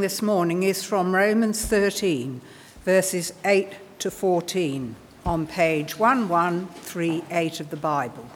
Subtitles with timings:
[0.00, 2.40] this morning is from Romans 13,
[2.84, 4.94] verses 8 to 14,
[5.26, 8.26] on page 1138 of the Bible.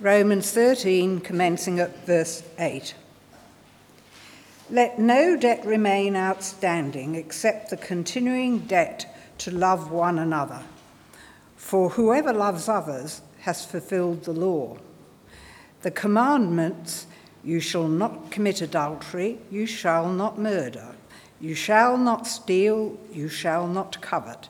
[0.00, 2.94] Romans 13, commencing at verse 8.
[4.68, 9.06] Let no debt remain outstanding except the continuing debt
[9.38, 10.62] to love one another.
[11.56, 14.76] For whoever loves others has fulfilled the law.
[15.86, 17.06] The commandments
[17.44, 20.96] you shall not commit adultery, you shall not murder,
[21.40, 24.48] you shall not steal, you shall not covet.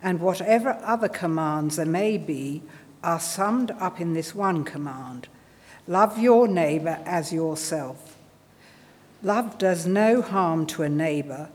[0.00, 2.62] And whatever other commands there may be
[3.02, 5.26] are summed up in this one command
[5.88, 8.16] love your neighbour as yourself.
[9.20, 11.50] Love does no harm to a neighbour,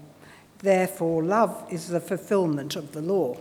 [0.60, 3.38] therefore, love is the fulfilment of the law.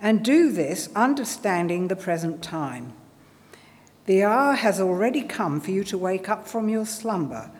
[0.00, 2.92] And do this understanding the present time.
[4.06, 7.50] The hour has already come for you to wake up from your slumber,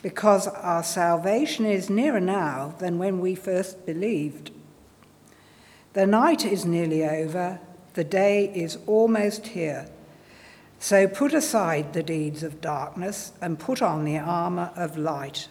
[0.00, 4.52] because our salvation is nearer now than when we first believed.
[5.94, 7.58] The night is nearly over,
[7.94, 9.88] the day is almost here.
[10.78, 15.48] So put aside the deeds of darkness and put on the armour of light.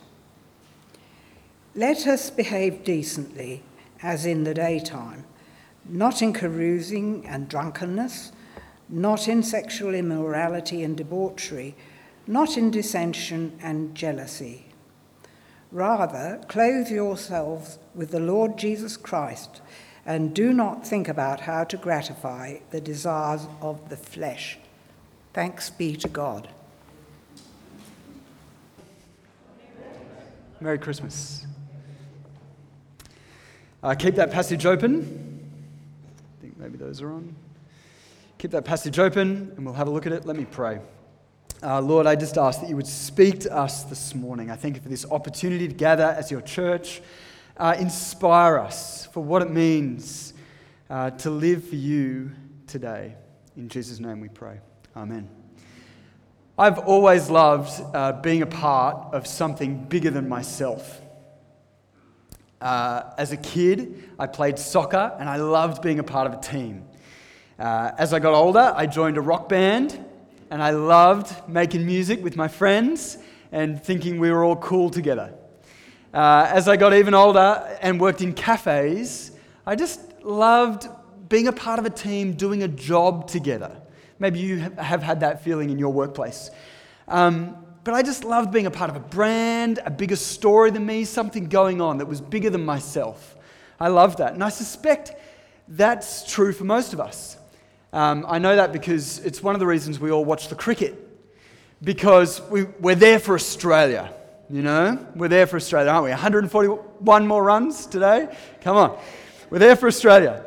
[1.75, 3.63] Let us behave decently,
[4.01, 5.25] as in the daytime,
[5.83, 8.31] not in carousing and drunkenness
[8.89, 11.75] not in sexual immorality and debauchery,
[12.25, 14.65] not in dissension and jealousy.
[15.71, 19.61] Rather, clothe yourselves with the Lord Jesus Christ
[20.05, 24.57] and do not think about how to gratify the desires of the flesh.
[25.33, 26.47] Thanks be to God.
[30.61, 31.45] Merry Christmas.
[33.83, 35.43] Uh, keep that passage open.
[36.39, 37.35] I think maybe those are on.
[38.37, 40.25] Keep that passage open and we'll have a look at it.
[40.25, 40.79] Let me pray.
[41.63, 44.51] Uh, Lord, I just ask that you would speak to us this morning.
[44.51, 47.01] I thank you for this opportunity to gather as your church.
[47.57, 50.35] Uh, inspire us for what it means
[50.87, 52.29] uh, to live for you
[52.67, 53.15] today.
[53.55, 54.59] In Jesus' name we pray.
[54.95, 55.27] Amen.
[56.59, 61.01] I've always loved uh, being a part of something bigger than myself.
[62.61, 66.39] Uh, as a kid, I played soccer and I loved being a part of a
[66.39, 66.85] team.
[67.59, 69.99] Uh, as I got older, I joined a rock band
[70.51, 73.17] and I loved making music with my friends
[73.51, 75.33] and thinking we were all cool together.
[76.13, 79.31] Uh, as I got even older and worked in cafes,
[79.65, 80.87] I just loved
[81.29, 83.75] being a part of a team, doing a job together.
[84.19, 86.51] Maybe you have had that feeling in your workplace.
[87.07, 90.85] Um, but I just loved being a part of a brand, a bigger story than
[90.85, 93.35] me, something going on that was bigger than myself.
[93.79, 94.33] I loved that.
[94.33, 95.13] And I suspect
[95.67, 97.36] that's true for most of us.
[97.93, 101.03] Um, I know that because it's one of the reasons we all watch the cricket.
[101.83, 104.13] Because we, we're there for Australia,
[104.49, 105.05] you know?
[105.15, 106.09] We're there for Australia, aren't we?
[106.09, 108.35] 141 more runs today?
[108.61, 108.99] Come on.
[109.49, 110.43] We're there for Australia.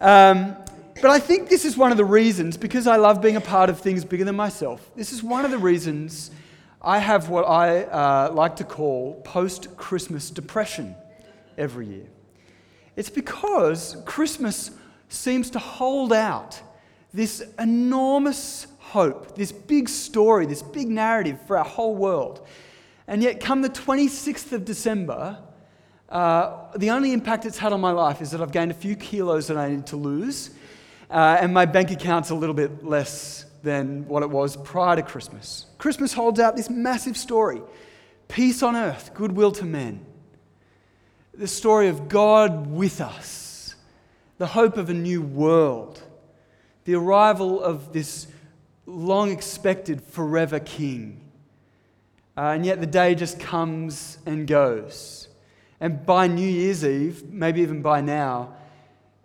[0.00, 0.56] Um,
[1.00, 3.70] but I think this is one of the reasons, because I love being a part
[3.70, 6.30] of things bigger than myself, this is one of the reasons
[6.80, 10.94] I have what I uh, like to call post Christmas depression
[11.58, 12.06] every year.
[12.94, 14.70] It's because Christmas
[15.08, 16.60] seems to hold out
[17.16, 22.46] this enormous hope, this big story, this big narrative for our whole world.
[23.08, 25.38] And yet, come the 26th of December,
[26.10, 28.96] uh, the only impact it's had on my life is that I've gained a few
[28.96, 30.50] kilos that I need to lose,
[31.10, 35.02] uh, and my bank account's a little bit less than what it was prior to
[35.02, 35.64] Christmas.
[35.78, 37.62] Christmas holds out this massive story
[38.28, 40.04] peace on earth, goodwill to men.
[41.32, 43.74] The story of God with us,
[44.36, 46.02] the hope of a new world
[46.86, 48.28] the arrival of this
[48.86, 51.20] long expected forever king.
[52.36, 55.28] Uh, and yet the day just comes and goes.
[55.80, 58.54] And by New Year's Eve, maybe even by now,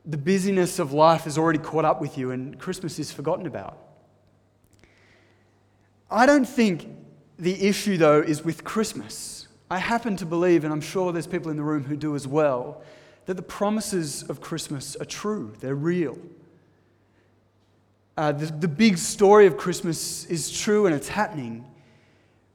[0.04, 3.78] the busyness of life has already caught up with you and Christmas is forgotten about.
[6.10, 6.88] I don't think
[7.38, 9.48] the issue, though, is with Christmas.
[9.70, 12.28] I happen to believe, and I'm sure there's people in the room who do as
[12.28, 12.82] well,
[13.28, 16.18] that the promises of Christmas are true, they're real.
[18.22, 21.66] Uh, the, the big story of Christmas is true and it's happening.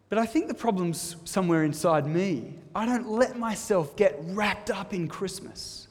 [0.08, 2.54] But I think the problem's somewhere inside me.
[2.72, 5.88] I don't let myself get wrapped up in Christmas.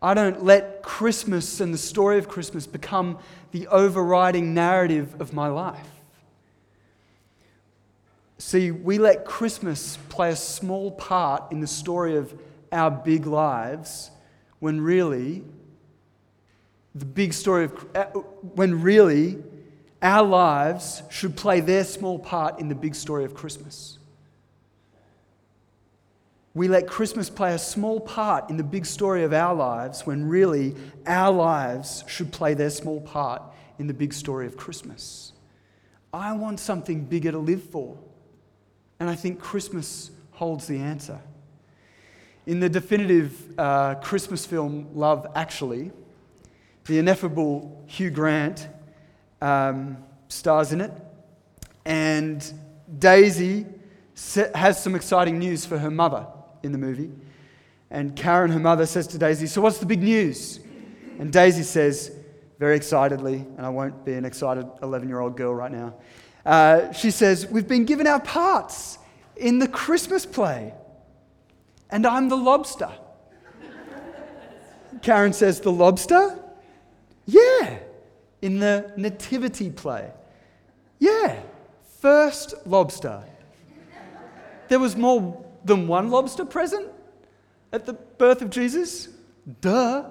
[0.00, 3.18] I don't let Christmas and the story of Christmas become
[3.50, 5.90] the overriding narrative of my life.
[8.38, 12.32] See, we let Christmas play a small part in the story of
[12.72, 14.10] our big lives
[14.58, 15.44] when really
[16.94, 18.04] the big story of uh,
[18.54, 19.38] when really
[20.02, 23.98] our lives should play their small part in the big story of Christmas.
[26.52, 30.28] We let Christmas play a small part in the big story of our lives when
[30.28, 30.74] really
[31.06, 33.42] our lives should play their small part
[33.78, 35.32] in the big story of Christmas.
[36.12, 37.96] I want something bigger to live for.
[38.98, 41.20] And I think Christmas holds the answer.
[42.46, 45.92] In the definitive uh, Christmas film Love Actually,
[46.86, 48.68] the ineffable Hugh Grant
[49.40, 49.98] um,
[50.28, 50.92] stars in it.
[51.84, 52.52] And
[52.98, 53.66] Daisy
[54.54, 56.26] has some exciting news for her mother
[56.62, 57.10] in the movie.
[57.90, 60.60] And Karen, her mother, says to Daisy, So what's the big news?
[61.18, 62.12] And Daisy says,
[62.60, 65.94] very excitedly, and I won't be an excited 11 year old girl right now,
[66.44, 68.98] uh, she says, We've been given our parts
[69.34, 70.74] in the Christmas play,
[71.88, 72.90] and I'm the lobster.
[75.02, 76.38] Karen says, The lobster?
[77.32, 77.78] Yeah,
[78.42, 80.10] in the nativity play.
[80.98, 81.40] Yeah,
[82.00, 83.24] first lobster.
[84.68, 86.88] There was more than one lobster present
[87.72, 89.08] at the birth of Jesus?
[89.60, 90.10] Duh.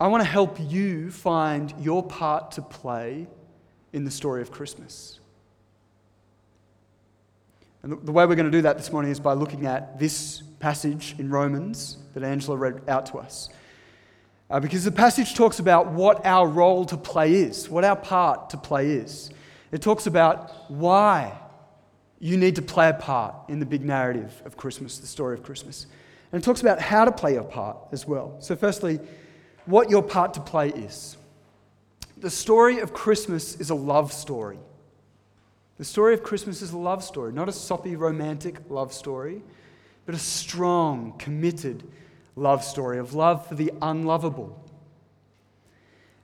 [0.00, 3.26] I want to help you find your part to play
[3.92, 5.20] in the story of Christmas.
[7.82, 10.42] And the way we're going to do that this morning is by looking at this
[10.58, 13.50] passage in Romans that Angela read out to us.
[14.54, 18.50] Uh, because the passage talks about what our role to play is, what our part
[18.50, 19.30] to play is.
[19.72, 21.36] It talks about why
[22.20, 25.42] you need to play a part in the big narrative of Christmas, the story of
[25.42, 25.88] Christmas.
[26.30, 28.36] And it talks about how to play your part as well.
[28.38, 29.00] So, firstly,
[29.66, 31.16] what your part to play is.
[32.18, 34.60] The story of Christmas is a love story.
[35.78, 39.42] The story of Christmas is a love story, not a soppy romantic love story,
[40.06, 41.82] but a strong, committed
[42.36, 44.60] love story of love for the unlovable.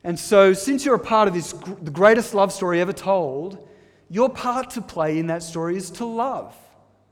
[0.03, 3.69] And so, since you're a part of this, the greatest love story ever told,
[4.09, 6.57] your part to play in that story is to love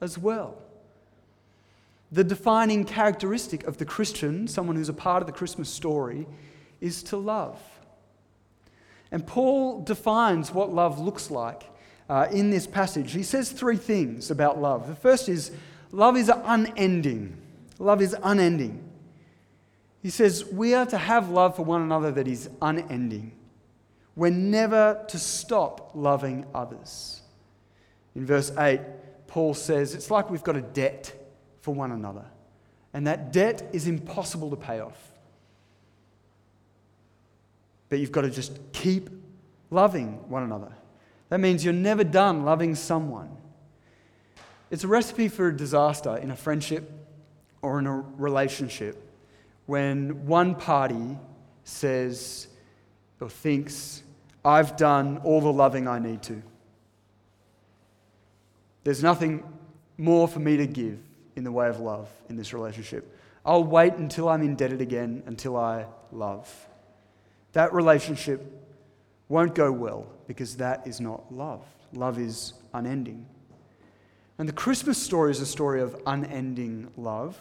[0.00, 0.56] as well.
[2.11, 6.27] The defining characteristic of the Christian, someone who's a part of the Christmas story,
[6.81, 7.61] is to love.
[9.11, 11.65] And Paul defines what love looks like
[12.09, 13.12] uh, in this passage.
[13.12, 14.87] He says three things about love.
[14.89, 15.50] The first is
[15.93, 17.37] love is unending.
[17.79, 18.88] Love is unending.
[20.03, 23.33] He says we are to have love for one another that is unending.
[24.15, 27.23] We're never to stop loving others.
[28.15, 28.81] In verse 8,
[29.27, 31.12] Paul says it's like we've got a debt
[31.61, 32.25] for one another,
[32.93, 35.12] and that debt is impossible to pay off.
[37.89, 39.09] But you've got to just keep
[39.71, 40.73] loving one another.
[41.29, 43.37] That means you're never done loving someone.
[44.71, 46.91] It's a recipe for disaster in a friendship
[47.62, 49.08] or in a relationship
[49.69, 51.19] when one party
[51.62, 52.49] says
[53.20, 54.03] or thinks,
[54.43, 56.43] I've done all the loving I need to.
[58.82, 59.44] There's nothing
[59.99, 60.99] more for me to give
[61.37, 63.15] in the way of love in this relationship.
[63.44, 66.50] I'll wait until I'm indebted again, until I love.
[67.53, 68.50] That relationship
[69.29, 71.62] won't go well because that is not love.
[71.93, 73.26] Love is unending.
[74.38, 77.38] And the Christmas story is a story of unending love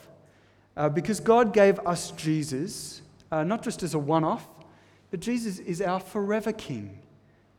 [0.78, 3.02] uh, because God gave us Jesus,
[3.32, 4.48] uh, not just as a one off,
[5.10, 7.00] but Jesus is our forever King.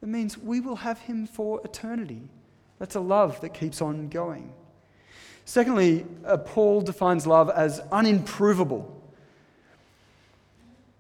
[0.01, 2.23] It means we will have him for eternity.
[2.79, 4.53] That's a love that keeps on going.
[5.45, 8.89] Secondly, uh, Paul defines love as unimprovable.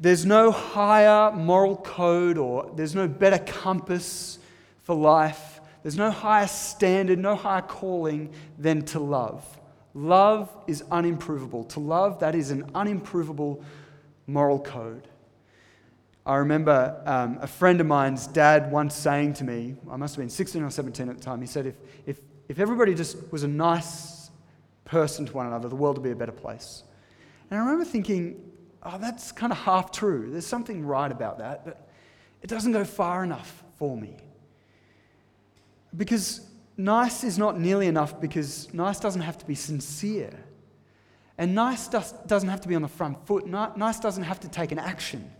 [0.00, 4.38] There's no higher moral code or there's no better compass
[4.82, 5.60] for life.
[5.82, 9.44] There's no higher standard, no higher calling than to love.
[9.98, 11.68] Love is unimprovable.
[11.70, 13.60] To love, that is an unimprovable
[14.28, 15.08] moral code.
[16.24, 20.22] I remember um, a friend of mine's dad once saying to me, I must have
[20.22, 21.74] been 16 or 17 at the time, he said, if,
[22.06, 24.30] if, if everybody just was a nice
[24.84, 26.84] person to one another, the world would be a better place.
[27.50, 28.52] And I remember thinking,
[28.84, 30.30] oh, that's kind of half true.
[30.30, 31.88] There's something right about that, but
[32.40, 34.16] it doesn't go far enough for me.
[35.96, 36.47] Because
[36.78, 40.32] nice is not nearly enough because nice doesn't have to be sincere.
[41.36, 43.46] And nice does, doesn't have to be on the front foot.
[43.46, 45.30] Nice doesn't have to take an action.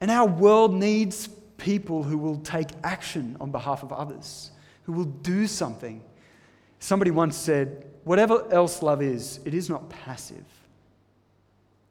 [0.00, 4.50] And our world needs people who will take action on behalf of others,
[4.84, 6.02] who will do something.
[6.78, 10.44] Somebody once said, Whatever else love is, it is not passive.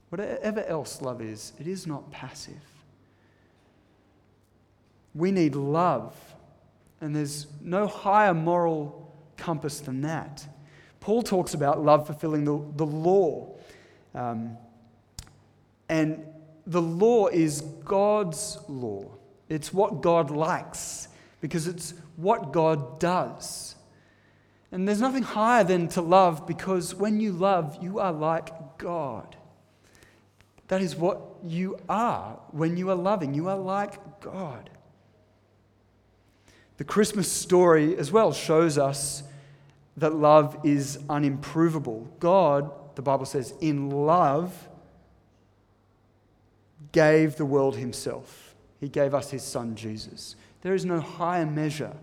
[0.10, 2.60] Whatever else love is, it is not passive.
[5.16, 6.14] We need love,
[7.02, 10.46] and there's no higher moral compass than that.
[11.00, 13.56] Paul talks about love fulfilling the, the law.
[14.14, 14.56] Um,
[15.90, 16.24] and
[16.68, 19.06] the law is God's law.
[19.50, 21.08] It's what God likes
[21.42, 23.76] because it's what God does.
[24.72, 29.36] And there's nothing higher than to love because when you love, you are like God.
[30.70, 33.34] That is what you are when you are loving.
[33.34, 34.70] You are like God.
[36.82, 39.22] The Christmas story as well shows us
[39.98, 42.08] that love is unimprovable.
[42.20, 44.68] God, the Bible says, in love,
[46.92, 48.56] gave the world himself.
[48.80, 50.36] He gave us his son Jesus.
[50.64, 51.94] There is no higher measure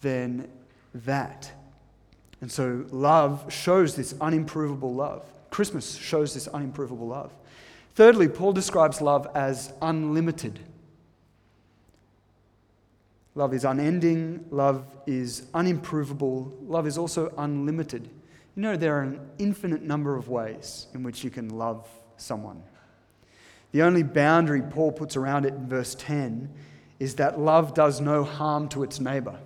[0.00, 0.48] than
[0.94, 1.50] that.
[2.40, 5.24] And so love shows this unimprovable love.
[5.50, 7.32] Christmas shows this unimprovable love.
[7.96, 10.60] Thirdly, Paul describes love as unlimited.
[13.34, 18.10] Love is unending, love is unimprovable, love is also unlimited.
[18.54, 22.62] You know, there are an infinite number of ways in which you can love someone.
[23.72, 26.52] The only boundary Paul puts around it in verse 10
[27.00, 29.38] is that love does no harm to its neighbor.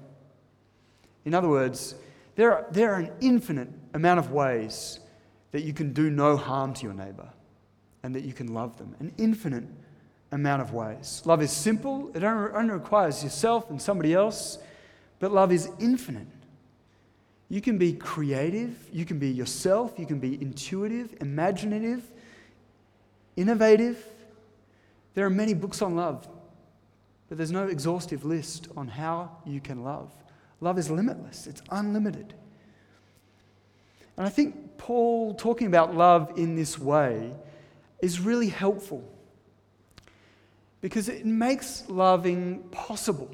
[1.25, 1.95] In other words,
[2.35, 4.99] there are, there are an infinite amount of ways
[5.53, 7.29] that you can do no harm to your neighbor
[8.03, 8.95] and that you can love them.
[8.99, 9.65] An infinite
[10.33, 11.23] amount of ways.
[11.25, 14.59] Love is simple, it only requires yourself and somebody else,
[15.19, 16.27] but love is infinite.
[17.49, 22.03] You can be creative, you can be yourself, you can be intuitive, imaginative,
[23.37, 24.05] innovative.
[25.15, 26.27] There are many books on love,
[27.29, 30.11] but there's no exhaustive list on how you can love.
[30.61, 32.35] Love is limitless, it's unlimited.
[34.17, 37.33] And I think Paul talking about love in this way
[38.01, 39.05] is really helpful
[40.87, 43.29] because it makes loving possible.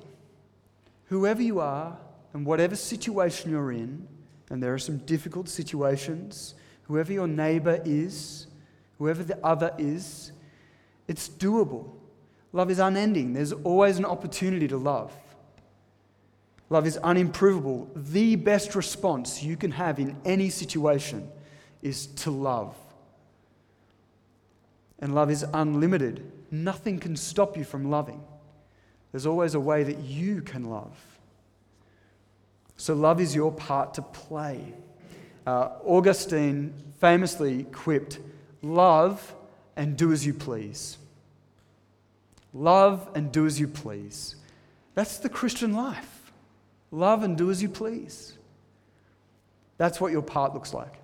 [1.10, 1.98] Whoever you are
[2.32, 4.08] and whatever situation you're in,
[4.48, 6.54] and there are some difficult situations,
[6.84, 8.46] whoever your neighbor is,
[8.96, 10.32] whoever the other is,
[11.08, 11.90] it's doable.
[12.54, 13.34] Love is unending.
[13.34, 15.12] There's always an opportunity to love.
[16.70, 17.86] Love is unimprovable.
[17.94, 21.28] The best response you can have in any situation
[21.82, 22.74] is to love.
[25.00, 26.32] And love is unlimited.
[26.52, 28.22] Nothing can stop you from loving.
[29.10, 30.96] There's always a way that you can love.
[32.76, 34.74] So, love is your part to play.
[35.46, 38.18] Uh, Augustine famously quipped,
[38.62, 39.34] Love
[39.76, 40.98] and do as you please.
[42.54, 44.36] Love and do as you please.
[44.94, 46.32] That's the Christian life.
[46.90, 48.34] Love and do as you please.
[49.78, 50.94] That's what your part looks like.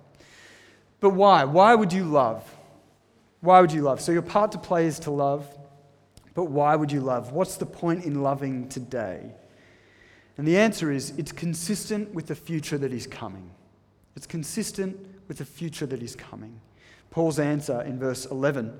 [0.99, 1.43] But why?
[1.43, 2.43] Why would you love?
[3.41, 4.01] Why would you love?
[4.01, 5.47] So, your part to play is to love,
[6.33, 7.31] but why would you love?
[7.31, 9.31] What's the point in loving today?
[10.37, 13.51] And the answer is it's consistent with the future that is coming.
[14.15, 16.59] It's consistent with the future that is coming.
[17.11, 18.77] Paul's answer in verse 11,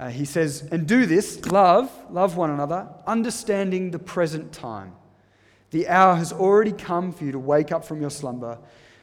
[0.00, 4.92] uh, he says, And do this, love, love one another, understanding the present time.
[5.70, 8.58] The hour has already come for you to wake up from your slumber,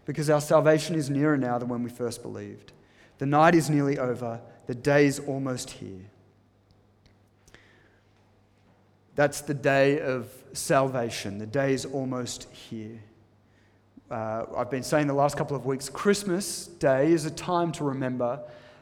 [0.06, 2.74] because our salvation is nearer now than when we first believed.
[3.18, 6.06] The night is nearly over the day's almost here.
[9.16, 11.38] That's the day of salvation.
[11.38, 13.00] The day is almost here.
[14.12, 17.84] Uh, I've been saying the last couple of weeks Christmas Day is a time to
[17.84, 18.40] remember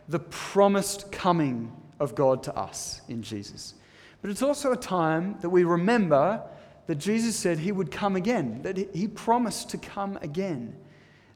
[0.10, 3.76] the promised coming of God to us in Jesus.
[4.22, 6.42] But it's also a time that we remember
[6.88, 10.76] that Jesus said he would come again, that he promised to come again.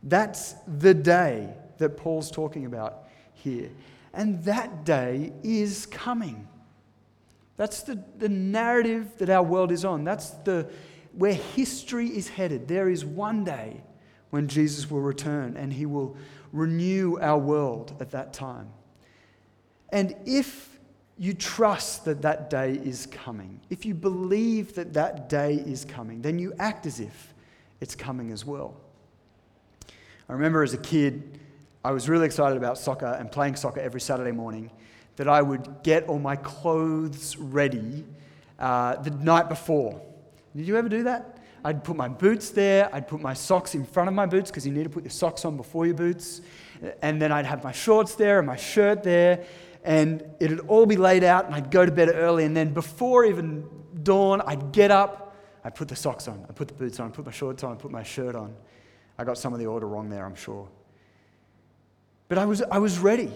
[0.03, 3.69] That's the day that Paul's talking about here.
[4.17, 6.47] And that day is coming.
[7.55, 10.03] That's the, the narrative that our world is on.
[10.03, 10.67] That's the,
[11.13, 12.67] where history is headed.
[12.67, 13.83] There is one day
[14.31, 16.17] when Jesus will return and he will
[16.51, 18.69] renew our world at that time.
[19.89, 20.79] And if
[21.19, 26.23] you trust that that day is coming, if you believe that that day is coming,
[26.23, 27.35] then you act as if
[27.81, 28.81] it's coming as well.
[30.27, 31.39] I remember as a kid,
[31.87, 34.71] I was really excited about soccer and playing soccer every Saturday morning,
[35.15, 38.03] that I would get all my clothes ready
[38.59, 40.01] uh, the night before.
[40.53, 41.37] Did you ever do that?
[41.63, 44.67] I'd put my boots there, I'd put my socks in front of my boots because
[44.67, 46.41] you need to put your socks on before your boots.
[47.01, 49.45] And then I'd have my shorts there and my shirt there,
[49.85, 52.43] and it'd all be laid out, and I'd go to bed early.
[52.43, 53.63] And then before even
[54.03, 57.13] dawn, I'd get up, I'd put the socks on, I'd put the boots on, I'd
[57.13, 58.53] put my shorts on, I'd put my shirt on.
[59.17, 60.67] I got some of the order wrong there, I'm sure.
[62.29, 63.31] But I was, I was ready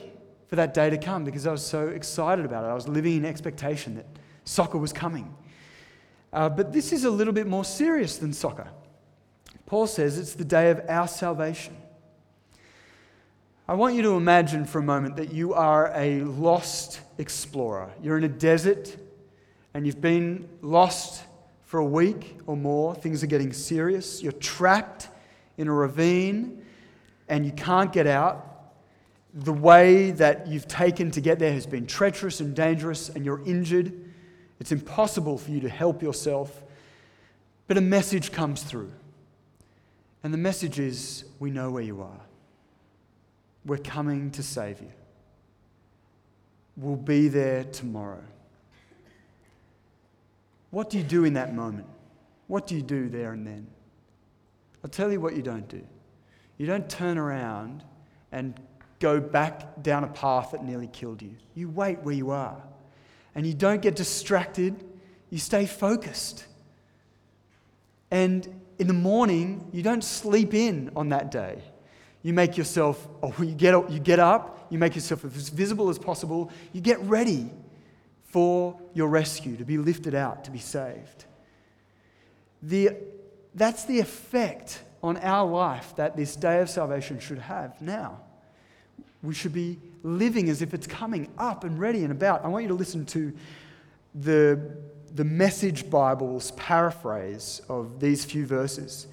[0.47, 2.67] for that day to come because I was so excited about it.
[2.67, 4.05] I was living in expectation that
[4.43, 5.33] soccer was coming.
[6.33, 8.67] Uh, but this is a little bit more serious than soccer.
[9.65, 11.75] Paul says it's the day of our salvation.
[13.67, 17.89] I want you to imagine for a moment that you are a lost explorer.
[18.01, 18.97] You're in a desert
[19.73, 21.23] and you've been lost
[21.63, 22.93] for a week or more.
[22.93, 24.21] Things are getting serious.
[24.21, 25.07] You're trapped
[25.57, 26.65] in a ravine
[27.29, 28.50] and you can't get out.
[29.33, 33.43] The way that you've taken to get there has been treacherous and dangerous, and you're
[33.45, 33.93] injured.
[34.59, 36.63] It's impossible for you to help yourself.
[37.67, 38.91] But a message comes through.
[40.23, 42.19] And the message is we know where you are.
[43.65, 44.91] We're coming to save you.
[46.77, 48.23] We'll be there tomorrow.
[50.71, 51.87] What do you do in that moment?
[52.47, 53.67] What do you do there and then?
[54.83, 55.81] I'll tell you what you don't do.
[56.57, 57.83] You don't turn around
[58.31, 58.59] and
[59.01, 61.35] go back down a path that nearly killed you.
[61.55, 62.61] You wait where you are.
[63.35, 64.83] And you don't get distracted,
[65.29, 66.45] you stay focused.
[68.11, 71.61] And in the morning, you don't sleep in on that day.
[72.21, 75.97] You make yourself, or you get, you get up, you make yourself as visible as
[75.97, 77.49] possible, you get ready
[78.23, 81.25] for your rescue, to be lifted out, to be saved.
[82.61, 82.97] The,
[83.55, 88.21] that's the effect on our life that this day of salvation should have now.
[89.23, 92.43] We should be living as if it's coming up and ready and about.
[92.43, 93.33] I want you to listen to
[94.15, 94.59] the,
[95.13, 99.07] the Message Bible's paraphrase of these few verses.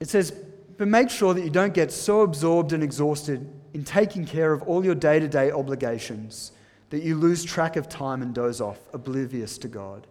[0.00, 0.32] It says,
[0.78, 4.62] But make sure that you don't get so absorbed and exhausted in taking care of
[4.62, 6.52] all your day to day obligations
[6.90, 10.06] that you lose track of time and doze off, oblivious to God.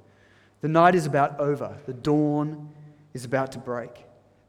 [0.62, 2.70] The night is about over, the dawn
[3.14, 3.92] is about to break.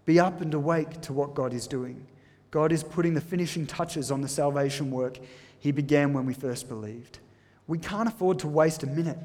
[0.04, 2.06] Be up and awake to what God is doing.
[2.52, 5.18] God is putting the finishing touches on the salvation work
[5.58, 7.18] He began when we first believed.
[7.66, 9.18] We can't afford to waste a minute.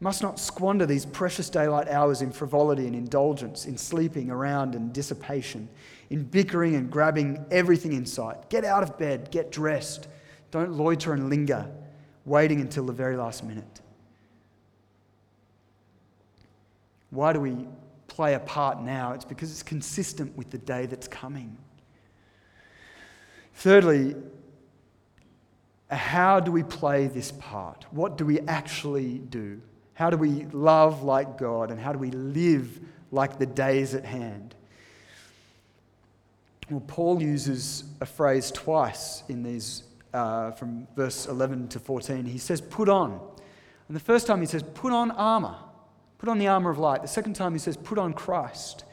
[0.00, 4.92] Must not squander these precious daylight hours in frivolity and indulgence, in sleeping around and
[4.92, 5.68] dissipation,
[6.10, 8.50] in bickering and grabbing everything in sight.
[8.50, 10.08] Get out of bed, get dressed.
[10.50, 11.70] Don't loiter and linger,
[12.26, 13.80] waiting until the very last minute.
[17.08, 17.66] Why do we
[18.08, 19.12] play a part now?
[19.12, 21.56] It's because it's consistent with the day that's coming.
[23.54, 24.16] Thirdly,
[25.90, 27.84] how do we play this part?
[27.90, 29.60] What do we actually do?
[29.94, 34.04] How do we love like God and how do we live like the days at
[34.04, 34.54] hand?
[36.70, 39.82] Well, Paul uses a phrase twice in these,
[40.14, 42.24] uh, from verse 11 to 14.
[42.24, 43.20] He says, put on.
[43.88, 45.56] And the first time he says, put on armor.
[46.18, 47.02] Put on the armor of light.
[47.02, 48.84] The second time he says, put on Christ.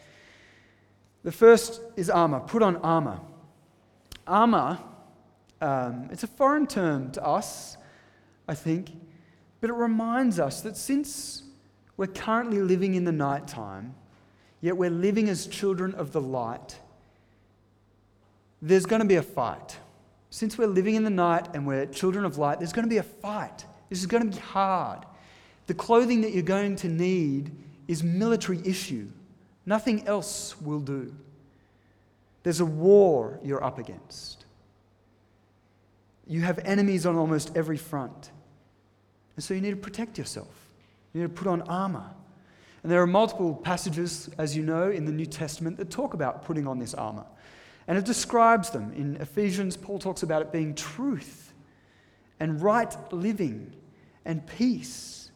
[1.23, 2.41] The first is armor.
[2.41, 3.21] Put on armor.
[4.29, 4.79] Armor,
[5.61, 7.75] um, it's a foreign term to us,
[8.47, 8.91] I think,
[9.59, 11.43] but it reminds us that since
[11.97, 13.95] we're currently living in the nighttime,
[14.61, 16.79] yet we're living as children of the light,
[18.61, 19.77] there's going to be a fight.
[20.29, 22.97] Since we're living in the night and we're children of light, there's going to be
[22.97, 23.65] a fight.
[23.89, 25.05] This is going to be hard.
[25.67, 27.51] The clothing that you're going to need
[27.87, 29.09] is military issue.
[29.65, 31.13] Nothing else will do.
[32.43, 34.45] There's a war you're up against.
[36.27, 38.31] You have enemies on almost every front.
[39.35, 40.53] And so you need to protect yourself.
[41.13, 42.09] You need to put on armor.
[42.83, 46.45] And there are multiple passages, as you know, in the New Testament that talk about
[46.45, 47.25] putting on this armor.
[47.87, 48.93] And it describes them.
[48.93, 51.53] In Ephesians, Paul talks about it being truth
[52.39, 53.73] and right living
[54.23, 55.31] and peace.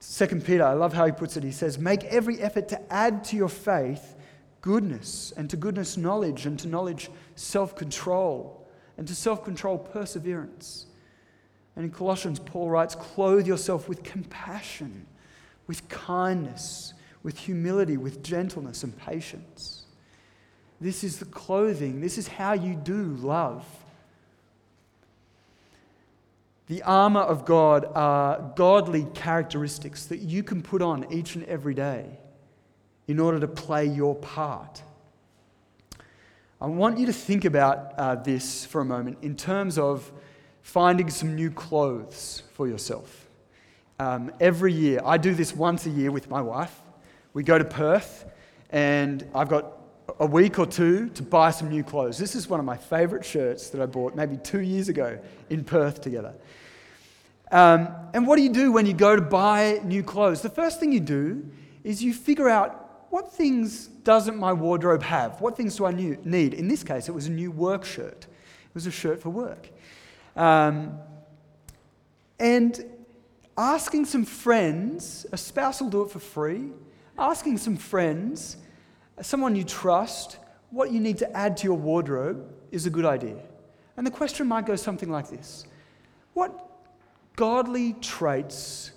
[0.00, 1.44] Second Peter, I love how he puts it.
[1.44, 4.13] He says, Make every effort to add to your faith
[4.64, 10.86] goodness, and to goodness, knowledge, and to knowledge, self control, and to self control, perseverance.
[11.76, 15.06] And in Colossians, Paul writes, Clothe yourself with compassion,
[15.66, 19.84] with kindness, with humility, with gentleness and patience.
[20.80, 22.00] This is the clothing.
[22.00, 23.66] This is how you do love.
[26.68, 31.74] The armor of God are godly characteristics that you can put on each and every
[31.74, 32.18] day
[33.06, 34.82] in order to play your part.
[36.60, 40.10] I want you to think about uh, this for a moment in terms of
[40.62, 43.28] finding some new clothes for yourself.
[43.98, 46.74] Um, every year, I do this once a year with my wife.
[47.34, 48.24] We go to Perth,
[48.70, 49.72] and I've got
[50.18, 52.18] a week or two to buy some new clothes.
[52.18, 55.18] This is one of my favorite shirts that I bought maybe two years ago
[55.50, 56.34] in Perth together.
[57.50, 60.42] Um, and what do you do when you go to buy new clothes?
[60.42, 61.48] The first thing you do
[61.82, 62.83] is you figure out
[63.14, 65.40] what things doesn't my wardrobe have?
[65.40, 66.52] What things do I need?
[66.52, 68.24] In this case, it was a new work shirt.
[68.24, 69.68] It was a shirt for work.
[70.34, 70.98] Um,
[72.40, 72.84] and
[73.56, 76.72] asking some friends, a spouse will do it for free,
[77.16, 78.56] asking some friends
[79.20, 80.38] someone you trust,
[80.70, 83.38] what you need to add to your wardrobe is a good idea.
[83.96, 85.66] And the question might go something like this
[86.32, 86.50] What
[87.36, 88.90] godly traits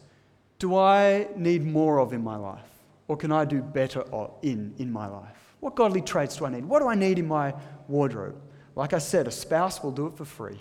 [0.57, 2.76] do I need more of in my life?
[3.07, 4.03] Or can I do better
[4.41, 5.55] in in my life?
[5.59, 6.65] What godly traits do I need?
[6.65, 7.53] What do I need in my
[7.87, 8.39] wardrobe?
[8.75, 10.59] Like I said, a spouse will do it for free.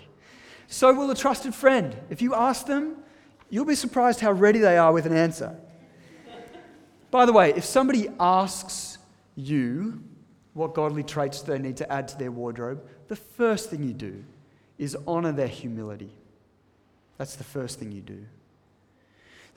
[0.67, 1.95] So will a trusted friend.
[2.09, 2.97] If you ask them,
[3.49, 5.55] you'll be surprised how ready they are with an answer.
[7.11, 8.97] By the way, if somebody asks
[9.35, 10.03] you
[10.53, 14.23] what godly traits they need to add to their wardrobe, the first thing you do
[14.77, 16.11] is honor their humility.
[17.17, 18.25] That's the first thing you do.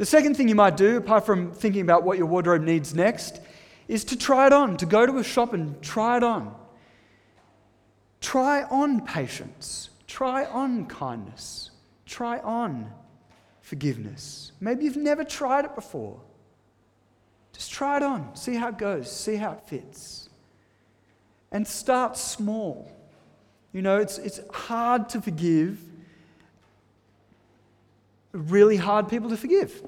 [0.01, 3.39] The second thing you might do, apart from thinking about what your wardrobe needs next,
[3.87, 6.55] is to try it on, to go to a shop and try it on.
[8.23, 11.73] Try on patience, try on kindness,
[12.07, 12.91] try on
[13.61, 14.53] forgiveness.
[14.59, 16.19] Maybe you've never tried it before.
[17.53, 20.31] Just try it on, see how it goes, see how it fits.
[21.53, 22.91] And start small.
[23.75, 25.79] You know, it's, it's hard to forgive,
[28.33, 29.83] really hard people to forgive.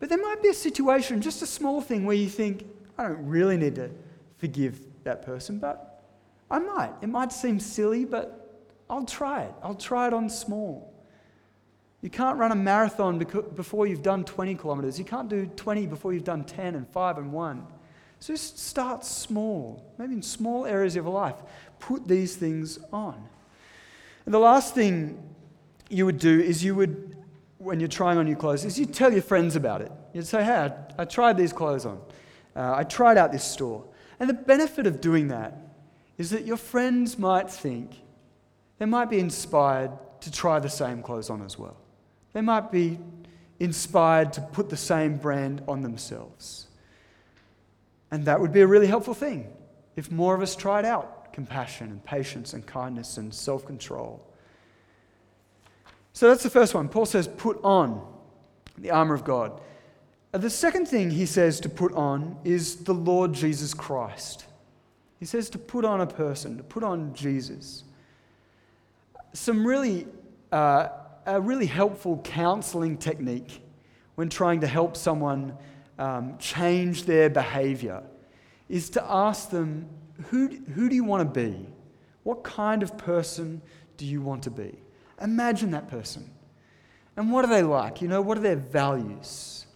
[0.00, 2.66] But there might be a situation, just a small thing, where you think,
[2.96, 3.90] I don't really need to
[4.38, 6.02] forgive that person, but
[6.50, 6.92] I might.
[7.02, 9.52] It might seem silly, but I'll try it.
[9.62, 10.92] I'll try it on small.
[12.00, 14.98] You can't run a marathon before you've done 20 kilometers.
[14.98, 17.66] You can't do 20 before you've done 10 and 5 and 1.
[18.20, 21.36] So just start small, maybe in small areas of your life.
[21.80, 23.28] Put these things on.
[24.24, 25.22] And the last thing
[25.88, 27.16] you would do is you would,
[27.58, 29.92] when you're trying on new clothes, is you tell your friends about it.
[30.12, 32.00] You'd say, hey, I, I tried these clothes on.
[32.54, 33.84] Uh, I tried out this store.
[34.20, 35.56] And the benefit of doing that
[36.16, 37.92] is that your friends might think,
[38.78, 41.76] they might be inspired to try the same clothes on as well.
[42.32, 42.98] They might be
[43.60, 46.66] inspired to put the same brand on themselves.
[48.10, 49.52] And that would be a really helpful thing
[49.96, 54.24] if more of us tried out compassion and patience and kindness and self control.
[56.18, 56.88] So that's the first one.
[56.88, 58.04] Paul says, put on
[58.76, 59.60] the armor of God.
[60.32, 64.44] The second thing he says to put on is the Lord Jesus Christ.
[65.20, 67.84] He says to put on a person, to put on Jesus.
[69.32, 70.08] Some really,
[70.50, 70.88] uh,
[71.24, 73.62] a really helpful counseling technique
[74.16, 75.56] when trying to help someone
[76.00, 78.02] um, change their behavior
[78.68, 79.88] is to ask them,
[80.30, 81.68] who, who do you want to be?
[82.24, 83.62] What kind of person
[83.96, 84.78] do you want to be?
[85.20, 86.30] Imagine that person.
[87.16, 88.00] And what are they like?
[88.00, 89.66] You know, what are their values?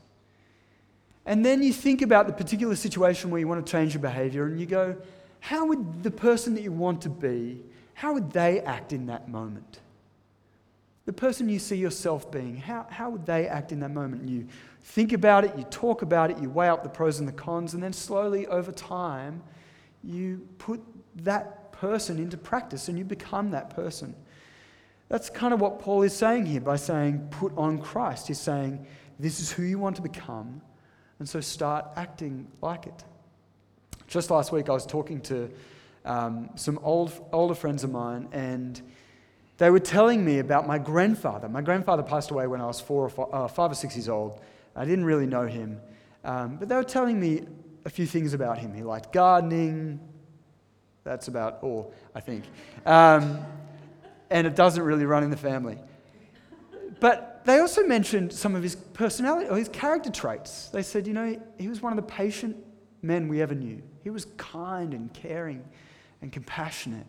[1.26, 4.46] And then you think about the particular situation where you want to change your behavior
[4.46, 4.96] and you go,
[5.40, 7.60] how would the person that you want to be,
[7.94, 9.80] how would they act in that moment?
[11.04, 14.22] The person you see yourself being, how, how would they act in that moment?
[14.22, 14.46] And you
[14.84, 17.74] think about it, you talk about it, you weigh up the pros and the cons,
[17.74, 19.42] and then slowly over time,
[20.04, 20.80] you put
[21.24, 24.14] that person into practice and you become that person.
[25.12, 28.28] That's kind of what Paul is saying here by saying, put on Christ.
[28.28, 28.86] He's saying,
[29.18, 30.62] this is who you want to become,
[31.18, 33.04] and so start acting like it.
[34.06, 35.50] Just last week, I was talking to
[36.06, 38.80] um, some old, older friends of mine, and
[39.58, 41.46] they were telling me about my grandfather.
[41.46, 44.08] My grandfather passed away when I was four or five, uh, five or six years
[44.08, 44.40] old.
[44.74, 45.78] I didn't really know him,
[46.24, 47.42] um, but they were telling me
[47.84, 48.72] a few things about him.
[48.72, 50.00] He liked gardening.
[51.04, 52.44] That's about all, I think.
[52.86, 53.44] Um,
[54.32, 55.78] and it doesn't really run in the family.
[57.00, 60.68] But they also mentioned some of his personality or his character traits.
[60.70, 62.56] They said, you know, he was one of the patient
[63.02, 63.82] men we ever knew.
[64.02, 65.64] He was kind and caring
[66.22, 67.06] and compassionate.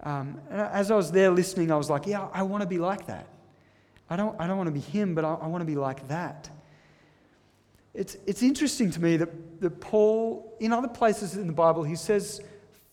[0.00, 2.78] Um, and as I was there listening, I was like, yeah, I want to be
[2.78, 3.28] like that.
[4.10, 6.08] I don't, I don't want to be him, but I, I want to be like
[6.08, 6.48] that.
[7.94, 11.96] It's, it's interesting to me that, that Paul, in other places in the Bible, he
[11.96, 12.40] says,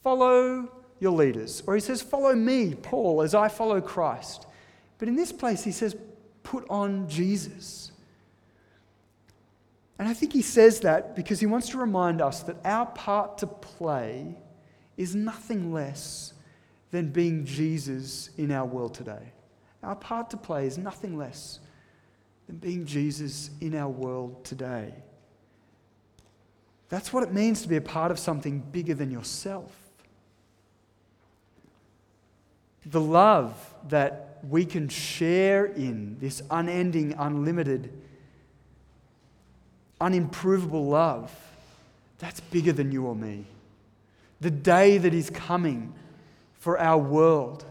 [0.02, 1.62] follow your leaders.
[1.68, 4.46] Or he says, Follow me, Paul, as I follow Christ.
[4.98, 5.96] But in this place, he says,
[6.44, 7.92] Put on Jesus.
[9.98, 13.38] And I think he says that because he wants to remind us that our part
[13.40, 14.36] to play
[14.98, 16.34] is nothing less
[16.92, 19.32] than being Jesus in our world today.
[19.84, 21.60] Our part to play is nothing less
[22.48, 24.94] than being Jesus in our world today.
[26.90, 29.85] That's what it means to be a part of something bigger than yourself
[32.86, 37.92] the love that we can share in, this unending, unlimited,
[40.00, 41.34] unimprovable love,
[42.20, 43.46] that's bigger than you or me.
[44.42, 45.94] The day that is coming
[46.54, 47.66] for our world,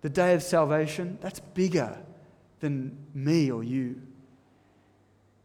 [0.00, 1.98] the day of salvation, that's bigger
[2.60, 4.00] than me or you.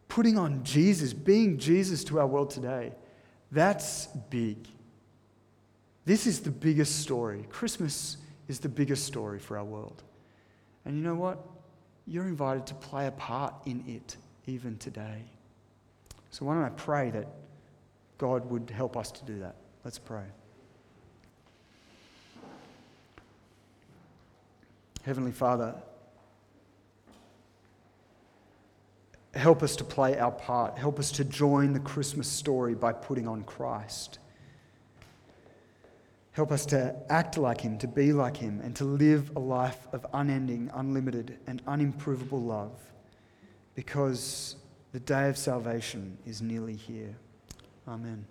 [0.07, 2.93] Putting on Jesus, being Jesus to our world today,
[3.51, 4.57] that's big.
[6.05, 7.45] This is the biggest story.
[7.49, 8.17] Christmas
[8.49, 10.03] is the biggest story for our world.
[10.83, 11.39] And you know what?
[12.05, 15.23] You're invited to play a part in it even today.
[16.31, 17.27] So, why don't I pray that
[18.17, 19.55] God would help us to do that?
[19.85, 20.25] Let's pray.
[25.03, 25.75] Heavenly Father,
[29.33, 30.77] help us to play our part.
[30.77, 34.19] Help us to join the Christmas story by putting on Christ.
[36.31, 39.87] Help us to act like Him, to be like Him, and to live a life
[39.91, 42.79] of unending, unlimited, and unimprovable love
[43.75, 44.55] because
[44.91, 47.15] the day of salvation is nearly here.
[47.87, 48.25] Amen.